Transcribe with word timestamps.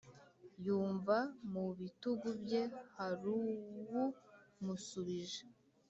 Yumva 0.65 1.17
mubitugu 1.51 2.29
bye 2.41 2.61
haruwumusubije 2.95 5.43